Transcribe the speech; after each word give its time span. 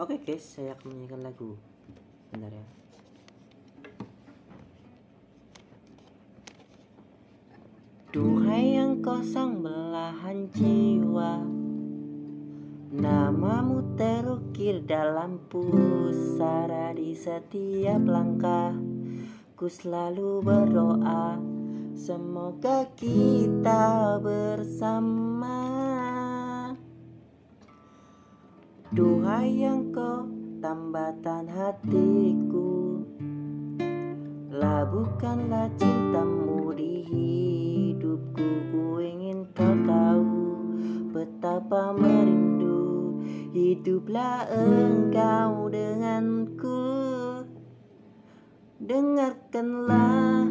Oke 0.00 0.16
guys, 0.16 0.56
saya 0.56 0.72
akan 0.72 0.96
menyanyikan 0.96 1.20
lagu. 1.20 1.60
Bentar 2.32 2.48
ya. 2.48 2.64
Duhai 8.08 8.80
yang 8.80 9.04
kosong 9.04 9.60
belahan 9.60 10.48
jiwa 10.56 11.44
Namamu 12.96 13.94
terukir 14.00 14.80
dalam 14.88 15.36
pusara 15.52 16.96
di 16.96 17.12
setiap 17.12 18.00
langkah 18.02 18.72
Ku 19.52 19.68
selalu 19.68 20.40
berdoa 20.40 21.36
Semoga 21.92 22.88
kita 22.96 24.16
bersama 24.18 25.79
Duhai 28.90 29.62
yang 29.62 29.94
kau 29.94 30.26
tambatan 30.58 31.46
hatiku. 31.46 32.98
Labuhkanlah 34.50 35.70
cintamu 35.78 36.74
di 36.74 37.06
hidupku. 37.06 38.48
Ku 38.74 38.98
ingin 38.98 39.46
kau 39.54 39.78
tahu 39.86 40.42
betapa 41.14 41.94
merindu 41.94 43.14
Hiduplah 43.54 44.50
engkau 44.50 45.70
denganku. 45.70 46.82
Dengarkanlah 48.82 50.50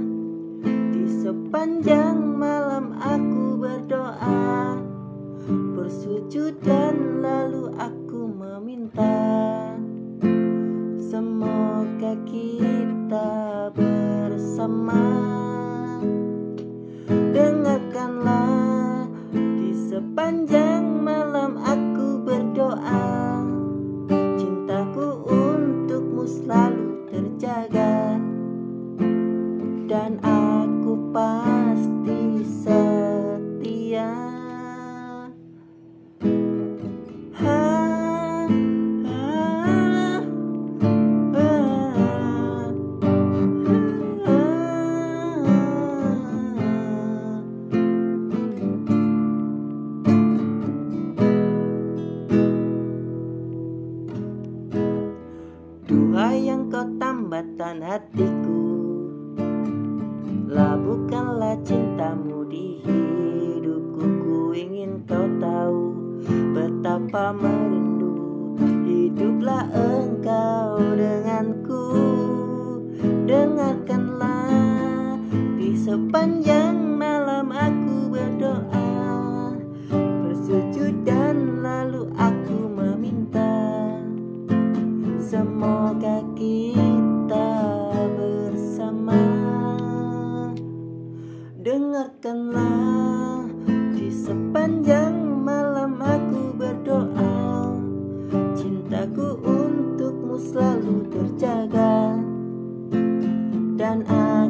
di 0.95 1.03
sepanjang 1.11 2.39
malam 2.39 2.95
aku 3.03 3.59
berdoa. 3.59 4.79
Bersujud 5.75 6.55
dan 6.63 7.19
lalu 7.19 7.75
aku 7.75 7.98
meminta. 8.49 9.77
Semoga 10.97 12.17
kita 12.25 13.69
bersama. 13.77 15.05
Dengarkanlah 17.09 19.05
di 19.33 19.69
sepanjang 19.93 20.81
malam 21.05 21.61
aku 21.61 22.25
berdoa. 22.25 23.45
Cintaku 24.41 25.29
untukmu 25.29 26.25
selalu 26.25 27.05
terjaga. 27.13 28.17
Dan 29.89 30.17
aku 30.25 30.48
lautan 57.59 57.83
hatiku. 57.83 58.63
Labuhkanlah 60.47 61.59
cintamu 61.67 62.47
di 62.47 62.79
hidupku. 62.87 63.99
Ku 63.99 64.55
ingin 64.55 65.03
kau 65.03 65.27
tahu 65.43 65.91
betapa 66.55 67.35
merindu 67.35 68.15
Hiduplah 68.63 69.67
engkau 69.75 70.79
denganku. 70.95 71.83
Dengarkanlah 73.27 75.19
di 75.59 75.75
sepanjang 75.75 76.79
malam 76.95 77.51
aku 77.51 78.07
berdoa. 78.07 78.87
Bersujud 79.99 81.03
dan 81.03 81.59
lalu 81.59 82.07
aku 82.15 82.71
meminta 82.71 83.51
Semoga 85.19 86.23
kita 86.39 86.68
Ingatkanlah 92.19 93.47
di 93.95 94.11
sepanjang 94.11 95.39
malam 95.39 96.03
aku 96.03 96.51
berdoa 96.51 97.71
Cintaku 98.59 99.39
untukmu 99.39 100.35
selalu 100.35 101.07
terjaga. 101.15 102.19
Dan 103.79 104.03
aku 104.03 104.48